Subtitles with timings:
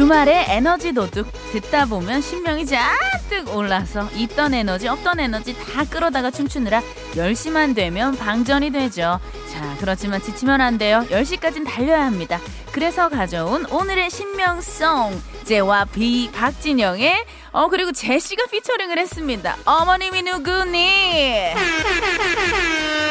[0.00, 6.80] 주말에 에너지 도둑 듣다 보면 신명이 잔뜩 올라서 있던 에너지 없던 에너지 다 끌어다가 춤추느라
[7.12, 9.20] 10시만 되면 방전이 되죠.
[9.52, 11.04] 자 그렇지만 지치면 안 돼요.
[11.10, 12.40] 10시까진 달려야 합니다.
[12.72, 19.58] 그래서 가져온 오늘의 신명송 제와 비 박진영의 어 그리고 제시가 피처링을 했습니다.
[19.66, 21.52] 어머님이 누구니?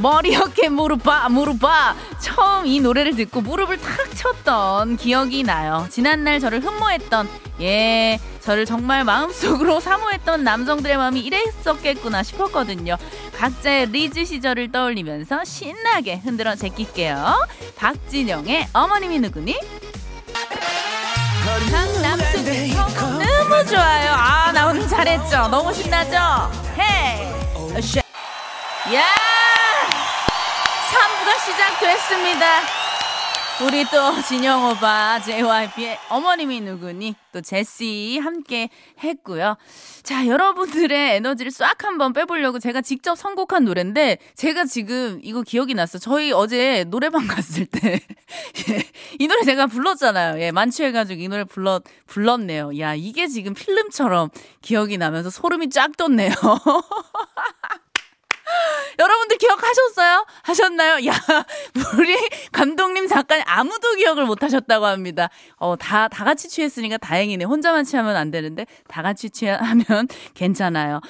[0.00, 5.86] 머리 어깨 무릎 봐 무릎 봐 처음 이 노래를 듣고 무릎을 탁 쳤던 기억이 나요.
[5.90, 7.28] 지난날 저를 흠모했던
[7.60, 12.96] 예 저를 정말 마음속으로 사모했던 남성들의 마음이 이랬었겠구나 싶었거든요.
[13.36, 17.46] 각자의 리즈 시절을 떠올리면서 신나게 흔들어 제낄게요.
[17.76, 19.58] 박진영의 어머님이 누구니?
[21.70, 22.44] 강남순
[23.18, 24.12] 너무 좋아요.
[24.12, 25.48] 아 나 오늘 잘했죠?
[25.48, 26.16] 너무 신나죠?
[26.78, 27.30] 헤이.
[28.94, 29.04] 야!
[29.04, 29.39] 3부가
[31.44, 32.46] 시작됐습니다.
[33.62, 38.70] 우리 또 진영 오빠 JYP의 어머님이 누구니 또 제시 함께
[39.04, 39.56] 했고요.
[40.02, 45.98] 자 여러분들의 에너지를 싹 한번 빼보려고 제가 직접 선곡한 노래인데 제가 지금 이거 기억이 났어.
[45.98, 48.00] 저희 어제 노래방 갔을 때
[49.18, 50.40] 이 노래 제가 불렀잖아요.
[50.40, 52.78] 예 만취해가지고 이 노래 불렀 불렀네요.
[52.78, 54.30] 야 이게 지금 필름처럼
[54.62, 56.30] 기억이 나면서 소름이 쫙 돋네요.
[58.98, 60.26] 여러분들 기억하셨어요?
[60.42, 61.06] 하셨나요?
[61.06, 61.14] 야,
[61.98, 62.16] 우리
[62.52, 65.30] 감독님 작가님 아무도 기억을 못 하셨다고 합니다.
[65.56, 67.44] 어, 다, 다 같이 취했으니까 다행이네.
[67.44, 69.84] 혼자만 취하면 안 되는데, 다 같이 취하면
[70.34, 71.00] 괜찮아요.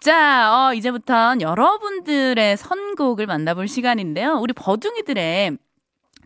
[0.00, 4.38] 자, 어, 이제부터 여러분들의 선곡을 만나볼 시간인데요.
[4.40, 5.58] 우리 버둥이들의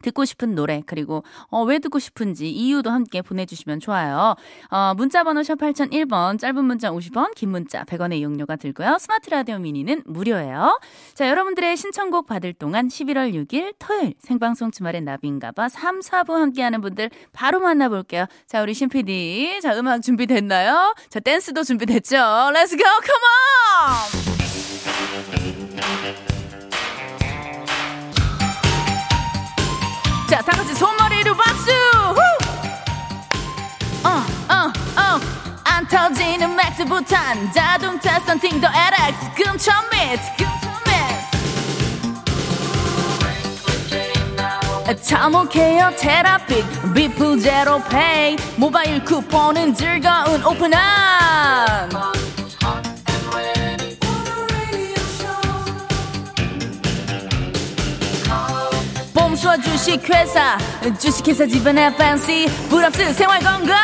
[0.03, 4.35] 듣고 싶은 노래 그리고 어, 왜 듣고 싶은지 이유도 함께 보내주시면 좋아요.
[4.71, 8.97] 어, 문자번호 샵 8001번 짧은 문자 50원 긴 문자 100원의 이용료가 들고요.
[8.99, 10.81] 스마트 라디오 미니는 무료예요.
[11.15, 17.11] 자 여러분들의 신청곡 받을 동안 11월 6일 토요일 생방송 주말엔 나비인가봐 3, 4부 함께하는 분들
[17.33, 18.27] 바로 만나볼게요.
[18.47, 20.95] 자 우리 신PD 자 음악 준비됐나요?
[21.09, 22.17] 자 댄스도 준비됐죠?
[22.17, 23.25] Let's go come
[24.15, 24.20] on!
[30.41, 31.71] 자, 다 같이 손머리로 박수!
[31.71, 32.17] 후!
[34.05, 34.09] 어,
[34.49, 35.21] 어, 어.
[35.65, 38.19] 안 터지는 맥스 부탄 자동차
[38.59, 40.73] 더 LX 금천 및 금천
[44.87, 52.20] 및 참혹해요 테라픽 비프 제로 페이 모바일 쿠폰은 즐거운 오픈한
[59.51, 60.59] 봄수와 주식회사.
[60.99, 63.77] 주식회사 집안의 팬시 불합스 생활건강.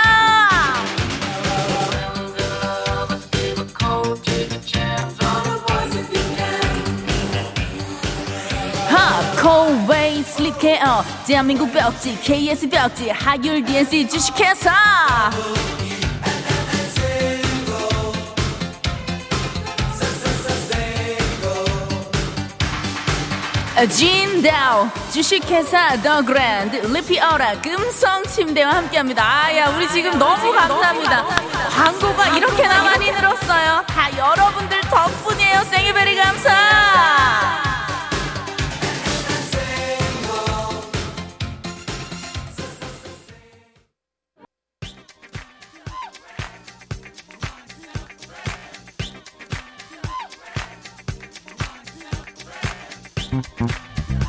[8.88, 14.72] 하코웨이 슬립케어 대한민국 벽지 KS 벽지 하율 DNC 주식회사
[23.84, 29.22] 진다오 주식회사 더 그랜드 리피어라 금성 침대와 함께합니다.
[29.22, 31.26] 아야 우리 지금 너무 감사합니다.
[31.68, 33.84] 광고가 이렇게나 많이 늘었어요.
[33.86, 35.62] 다 여러분들 덕분이에요.
[35.64, 37.65] 생이베리 감사.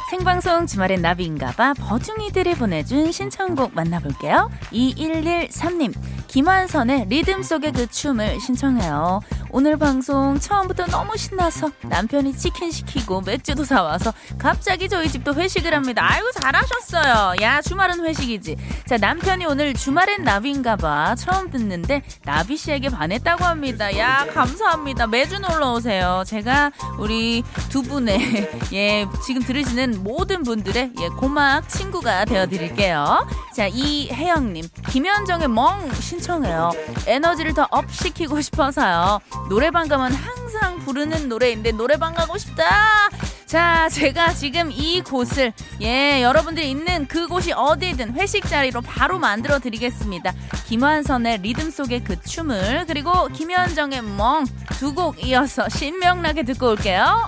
[0.10, 4.50] 생방송 주말엔 나비인가봐 버중이들이 보내준 신청곡 만나볼게요.
[4.72, 5.94] 2113님
[6.28, 9.22] 김환선의 리듬 속의 그 춤을 신청해요.
[9.58, 16.08] 오늘 방송 처음부터 너무 신나서 남편이 치킨 시키고 맥주도 사와서 갑자기 저희 집도 회식을 합니다.
[16.08, 17.42] 아이고 잘하셨어요.
[17.42, 18.56] 야 주말은 회식이지.
[18.86, 23.98] 자 남편이 오늘 주말엔 나비인가봐 처음 듣는데 나비 씨에게 반했다고 합니다.
[23.98, 25.08] 야 감사합니다.
[25.08, 26.22] 매주 놀러 오세요.
[26.28, 33.28] 제가 우리 두 분의 예 지금 들으시는 모든 분들의 예 고막 친구가 되어드릴게요.
[33.56, 36.74] 자 이혜영님 김현정의 멍 신청해요.
[37.08, 39.20] 에너지를 더 up 시키고 싶어서요.
[39.50, 43.10] 노래방 가면 항상 부르는 노래인데 노래방 가고 싶다.
[43.46, 50.34] 자, 제가 지금 이 곳을 예, 여러분들이 있는 그곳이 어디든 회식 자리로 바로 만들어 드리겠습니다.
[50.68, 54.46] 김완선의 리듬 속의 그 춤을 그리고 김현정의 멍
[54.80, 57.26] 두 곡 이어서 신명나게 듣고 올게요.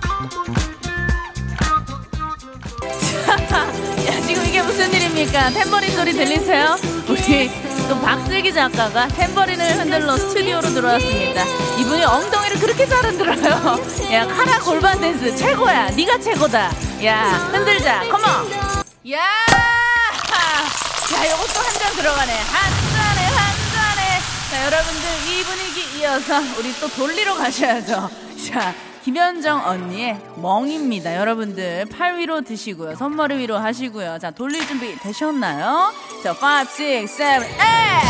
[4.06, 5.50] 야, 지금 이게 무슨 일입니까?
[5.50, 6.76] 탬버린 소리 들리세요?
[7.08, 7.50] 우리
[7.90, 11.42] 또 박슬기 작가가 탬버린을 흔들러 스튜디오로 들어왔습니다.
[11.76, 13.80] 이분이 엉덩이를 그렇게 잘 흔들어요.
[14.14, 15.90] 야, 카라 골반 댄스 최고야.
[15.90, 16.70] 네가 최고다.
[17.04, 18.04] 야, 흔들자.
[18.08, 18.52] 컴온.
[19.10, 19.18] 야!
[19.18, 22.32] 야, 요것도 한 잔 들어가네.
[22.32, 24.20] 한 잔에 한 잔에.
[24.52, 28.08] 자, 여러분들 이 분위기 이어서 우리 또 돌리러 가셔야죠.
[28.52, 28.72] 자,
[29.04, 31.16] 김현정 언니의 멍입니다.
[31.16, 32.96] 여러분들 팔 위로 드시고요.
[32.96, 34.18] 손머리 위로 하시고요.
[34.18, 35.92] 자, 돌릴 준비 되셨나요?
[36.22, 36.34] 자, 5,
[37.02, 38.00] 6, 7, 8!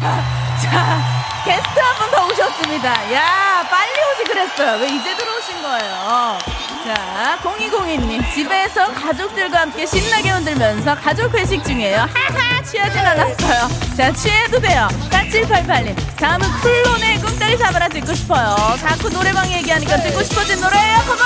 [0.00, 0.24] 자,
[0.62, 1.00] 자
[1.44, 3.12] 게스트 한 분 더 오셨습니다.
[3.14, 4.80] 야, 빨리 오지 그랬어요.
[4.80, 6.38] 왜 이제 들어오신 거예요?
[6.84, 8.34] 자, 0202님.
[8.34, 11.98] 집에서 가족들과 함께 신나게 흔들면서 가족 회식 중이에요.
[12.00, 13.68] 하하, 취하진 않았어요.
[13.96, 14.88] 자, 취해도 돼요.
[15.30, 15.94] 4788님.
[16.16, 18.56] 다음은 쿨론의 꿈다리 잡아라 듣고 싶어요.
[18.80, 20.98] 자꾸 노래방 얘기하니까 듣고 싶어진 노래예요.
[21.06, 21.20] 컴온!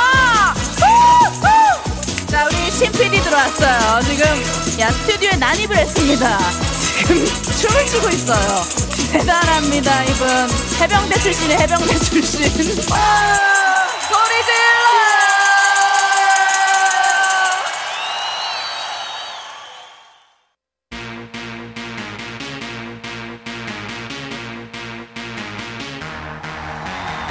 [2.29, 4.03] 자, 우리 신 PD 들어왔어요.
[4.03, 4.27] 지금,
[4.81, 6.39] 야, 스튜디오에 난입을 했습니다.
[6.81, 8.65] 지금 춤을 추고 있어요.
[9.13, 10.29] 대단합니다, 이분.
[10.81, 12.45] 해병대 출신의 해병대 출신.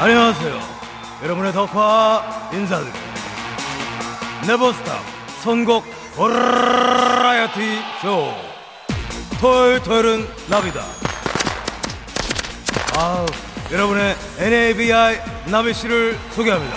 [0.03, 0.59] 안녕하세요.
[1.23, 2.99] 여러분의 덕화 인사드립니다.
[4.45, 4.99] 네버스탑
[5.41, 5.85] 선곡
[6.17, 8.33] 버라이어티 쇼.
[9.39, 10.81] 토요일 토요일은 나비다.
[12.97, 13.25] 아
[13.71, 16.75] 여러분의 NABI 나비 씨를 소개합니다.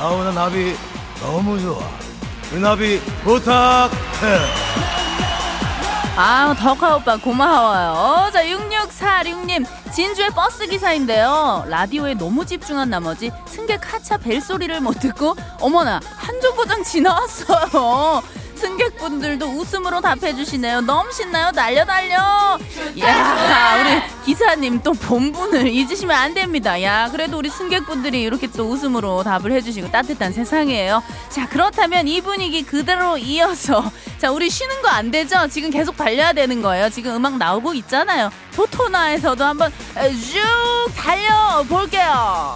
[0.00, 0.74] 아우 나 나비
[1.20, 1.86] 너무 좋아.
[2.50, 4.61] 우리 나비 부탁해.
[6.14, 8.30] 아, 덕화 오빠 고마워요.
[8.32, 9.64] 자, 6646님.
[9.92, 11.64] 진주의 버스 기사인데요.
[11.68, 18.22] 라디오에 너무 집중한 나머지 승객 하차 벨 소리를 못 듣고 어머나 한 정거장 지나왔어요.
[18.66, 20.82] 승객분들도 웃음으로 답해주시네요.
[20.82, 21.50] 너무 신나요.
[21.50, 22.16] 날려 달려.
[23.00, 26.80] 야, 우리 기사님 또 본분을 잊으시면 안 됩니다.
[26.80, 31.02] 야, 그래도 우리 승객분들이 이렇게 또 웃음으로 답을 해주시고 따뜻한 세상이에요.
[31.28, 35.48] 자, 그렇다면 이 분위기 그대로 이어서 자, 우리 쉬는 거 안 되죠?
[35.48, 36.90] 지금 계속 달려야 되는 거예요.
[36.90, 38.30] 지금 음악 나오고 있잖아요.
[38.54, 39.72] 토토나에서도 한번
[40.30, 40.38] 쭉
[40.94, 42.54] 달려 볼게요.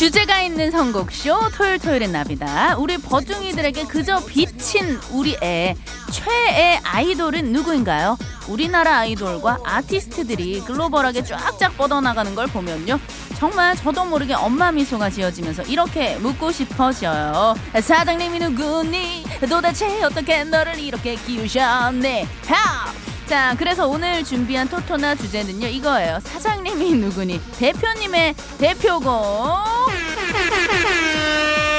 [0.00, 2.76] 주제가 있는 선곡쇼 토요일 토요일의 나비다.
[2.78, 5.76] 우리 버중이들에게 그저 비친 우리의
[6.10, 8.16] 최애 아이돌은 누구인가요?
[8.48, 12.98] 우리나라 아이돌과 아티스트들이 글로벌하게 쫙쫙 뻗어나가는 걸 보면요.
[13.36, 17.54] 정말 저도 모르게 엄마 미소가 지어지면서 이렇게 묻고 싶어져요.
[17.78, 19.26] 사장님이 누구니?
[19.50, 22.26] 도대체 어떻게 너를 이렇게 키우셨네?
[22.46, 23.09] 하!
[23.30, 26.18] 자, 그래서 오늘 준비한 토토나 주제는요, 이거예요.
[26.18, 27.40] 사장님이 누구니?
[27.60, 29.12] 대표님의 대표곡.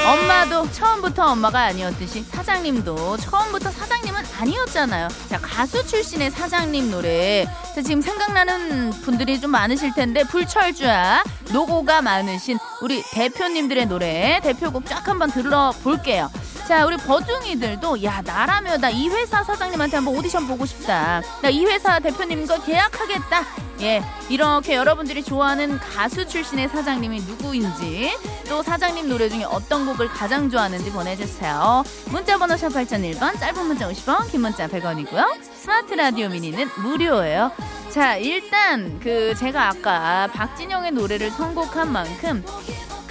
[0.06, 5.08] 엄마도 처음부터 엄마가 아니었듯이 사장님도 처음부터 사장님은 아니었잖아요.
[5.28, 7.44] 자, 가수 출신의 사장님 노래.
[7.74, 15.06] 자, 지금 생각나는 분들이 좀 많으실 텐데, 불철주야, 노고가 많으신 우리 대표님들의 노래, 대표곡 쫙
[15.06, 16.30] 한번 들어볼게요.
[16.72, 21.20] 자, 우리 버중이들도 야 나라면 나 이 회사 사장님한테 한번 오디션 보고 싶다.
[21.42, 23.44] 나 이 회사 대표님과 계약하겠다.
[23.82, 28.16] 예, 이렇게 여러분들이 좋아하는 가수 출신의 사장님이 누구인지
[28.48, 31.84] 또 사장님 노래 중에 어떤 곡을 가장 좋아하는지 보내주세요.
[32.06, 35.42] 문자번호 샵 8001번, 짧은 문자 50원, 긴 문자 100원이고요.
[35.54, 37.52] 스마트 라디오 미니는 무료예요.
[37.90, 42.42] 자, 일단 그 제가 아까 박진영의 노래를 선곡한 만큼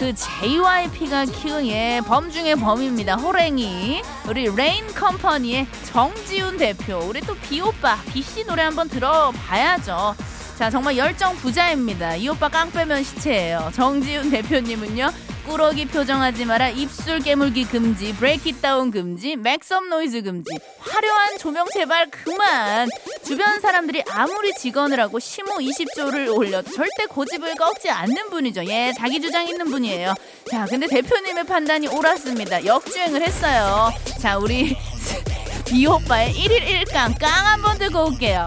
[0.02, 3.18] 그 JYP가 키운 예, 범 중의 범입니다.
[3.18, 4.02] 호랭이.
[4.28, 6.98] 우리 레인 컴퍼니의 정지훈 대표.
[6.98, 10.16] 우리 또 비오빠, 비씨 노래 한번 들어봐야죠.
[10.58, 12.16] 자, 정말 열정 부자입니다.
[12.16, 13.70] 이 오빠 깡 빼면 시체예요.
[13.76, 15.12] 정지훈 대표님은요.
[15.46, 16.70] 꾸러기 표정하지 마라.
[16.70, 20.58] 입술 깨물기 금지 break it down 금지 make some noise 금지.
[20.80, 22.90] 화려한 조명 제발 그만.
[23.24, 28.66] 주변 사람들이 아무리 직언을 하고 시무 20조를 올려도 절대 고집을 꺾지 않는 분이죠.
[28.68, 30.14] 예 자기 주장 있는 분이에요.
[30.50, 32.66] 자 근데 대표님의 판단이 옳았습니다.
[32.66, 33.92] 역주행을 했어요.
[34.20, 34.78] 자 우리
[35.74, 38.46] 이 오빠의 1일 1강 깡 한번 듣고 올게요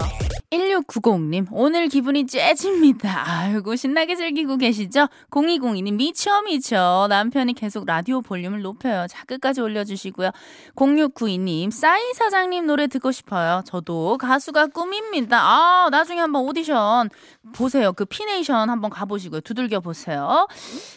[0.55, 3.23] 1690님, 오늘 기분이 째집니다.
[3.27, 5.07] 아이고, 신나게 즐기고 계시죠?
[5.29, 7.07] 0202님, 미쳐, 미쳐.
[7.09, 9.05] 남편이 계속 라디오 볼륨을 높여요.
[9.09, 10.31] 자, 끝까지 올려주시고요.
[10.75, 13.61] 0692님, 싸이 사장님 노래 듣고 싶어요.
[13.65, 15.39] 저도 가수가 꿈입니다.
[15.41, 17.09] 아, 나중에 한번 오디션
[17.53, 17.93] 보세요.
[17.93, 19.41] 그 피네이션 한번 가보시고요.
[19.41, 20.47] 두들겨 보세요.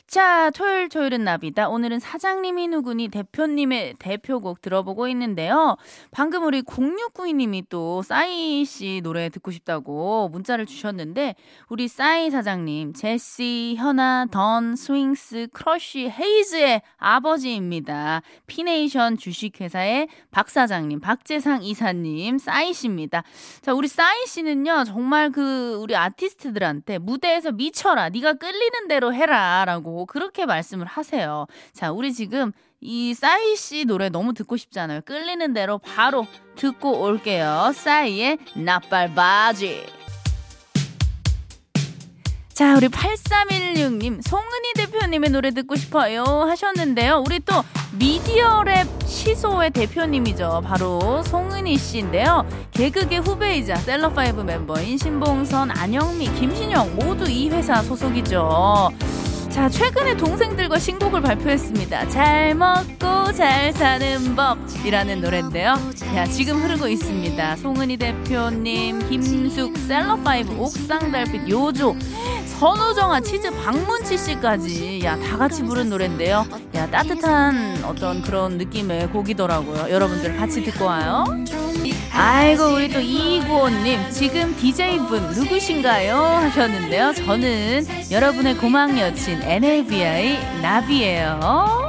[0.06, 1.68] 자, 토요일, 토요일은 나비다.
[1.68, 5.76] 오늘은 사장님이 누구니 대표님의 대표곡 들어보고 있는데요.
[6.10, 11.34] 방금 우리 0692님이 또 싸이 씨 노래 듣고 싶다고 문자를 주셨는데,
[11.68, 18.22] 우리 싸이 사장님, 제시, 현아, 던, 스윙스, 크러쉬, 헤이즈의 아버지입니다.
[18.46, 23.22] 피네이션 주식회사의 박 사장님, 박재상 이사님, 싸이 씨입니다.
[23.60, 30.46] 자, 우리 싸이 씨는요, 정말 그 우리 아티스트들한테 무대에서 미쳐라, 네가 끌리는 대로 해라라고 그렇게
[30.46, 31.46] 말씀을 하세요.
[31.72, 35.00] 자, 우리 지금 이 싸이 씨 노래 너무 듣고 싶잖아요.
[35.04, 37.72] 끌리는 대로 바로 듣고 올게요.
[37.74, 39.98] 싸이의 나빨바지.
[42.54, 47.22] 자, 우리 8316님, 송은이 대표님의 노래 듣고 싶어요 하셨는데요.
[47.24, 50.62] 우리 또 미디어 랩 시소의 대표님이죠.
[50.64, 52.48] 바로 송은이 씨인데요.
[52.72, 58.90] 개그계 후배이자 셀럽5 멤버인 신봉선, 안영미, 김신영 모두 이 회사 소속이죠.
[59.58, 62.10] 자, 최근에 동생들과 신곡을 발표했습니다.
[62.10, 65.74] 잘 먹고 잘 사는 법이라는 노래인데요.
[66.14, 67.56] 야, 지금 흐르고 있습니다.
[67.56, 71.96] 송은이 대표님, 김숙, 셀럽5, 옥상달빛, 요조,
[72.46, 76.46] 선우정아, 치즈, 박문치 씨까지, 야, 다 같이 부른 노래인데요.
[76.76, 79.90] 야, 따뜻한 어떤 그런 느낌의 곡이더라고요.
[79.90, 81.24] 여러분들 같이 듣고 와요.
[82.20, 86.16] 아이고 우리 또 이구호님 지금 DJ분 누구신가요?
[86.16, 87.12] 하셨는데요.
[87.14, 91.87] 저는 여러분의 고막 여친 NABI 나비예요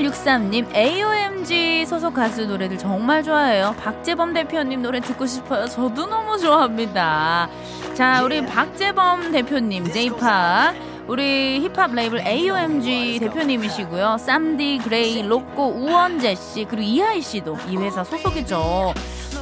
[0.00, 3.74] 6863님 AOMG 소속 가수 노래들 정말 좋아해요.
[3.78, 5.66] 박재범 대표님 노래 듣고 싶어요.
[5.66, 7.48] 저도 너무 좋아합니다.
[7.94, 10.72] 자 우리 박재범 대표님 제이팍
[11.08, 14.16] 우리 힙합 레이블 AOMG 대표님이시고요.
[14.18, 18.94] 쌈디 그레이 로꼬 우원재 씨 그리고 이하이 씨도 이 회사 소속이죠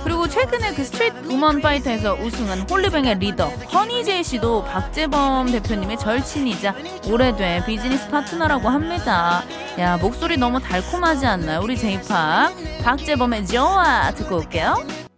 [0.04, 6.74] 그리고 최근에 그 스트리트 우먼 파이터에서 우승한 홀리뱅의 리더 허니제이 씨도 박재범 대표님의 절친이자
[7.08, 9.42] 오래된 비즈니스 파트너라고 합니다.
[9.78, 11.60] 야 목소리 너무 달콤하지 않나요?
[11.62, 12.52] 우리 제이팝
[12.82, 15.09] 박재범의 좋아 듣고 올게요.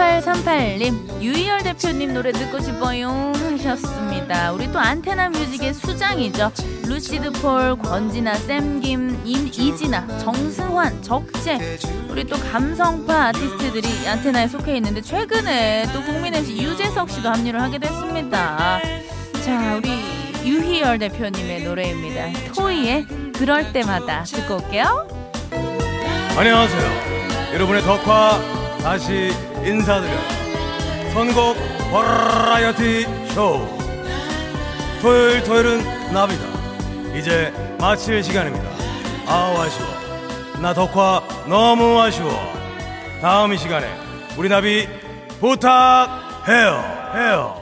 [0.00, 4.50] (9838님) 유희열 대표님 노래 듣고 싶어요 하셨습니다.
[4.52, 6.50] 우리 또 안테나 뮤직의 수장이죠.
[6.86, 11.58] 루시드 폴 권진아 샘김 임 이진아 정승환 적재.
[12.08, 17.78] 우리 또 감성파 아티스트들이 안테나에 속해 있는데 최근에 또 국민 MC 유재석 씨도 합류를 하게
[17.78, 18.80] 됐습니다.
[19.44, 19.90] 자 우리
[20.48, 22.52] 유희열 대표님의 노래입니다.
[22.54, 25.06] 토이의 그럴 때마다 듣고 올게요.
[26.38, 27.52] 안녕하세요.
[27.52, 28.40] 여러분의 덕화
[28.82, 29.30] 다시
[29.64, 30.20] 인사드려요.
[31.12, 31.56] 선곡
[31.90, 33.68] 버라이어티 쇼.
[35.02, 36.44] 토요일 토요일은 나비다.
[37.16, 38.68] 이제 마칠 시간입니다.
[39.26, 39.88] 아우 아쉬워.
[40.60, 42.30] 나 덕화 너무 아쉬워.
[43.20, 43.86] 다음 이 시간에
[44.36, 44.88] 우리 나비
[45.40, 47.12] 부탁해요.
[47.14, 47.56] 해요.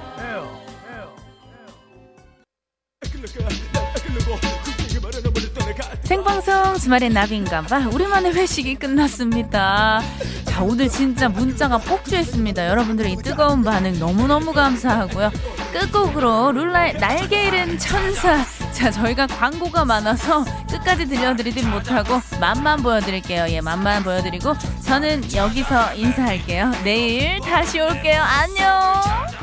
[6.05, 10.01] 생방송 주말엔 나비인가봐 우리만의 회식이 끝났습니다
[10.59, 12.67] 자 오늘 진짜 문자가 폭주했습니다.
[12.67, 15.31] 여러분들의 이 뜨거운 반응 너무너무 감사하고요.
[15.73, 18.45] 끝곡으로 룰라의 날개 잃은 천사.
[18.73, 23.47] 자 저희가 광고가 많아서 끝까지 들려드리진 못하고 맛만 보여드릴게요.
[23.51, 26.73] 예 맛만 보여드리고 저는 여기서 인사할게요.
[26.83, 28.21] 내일 다시 올게요.
[28.21, 29.38] 안녕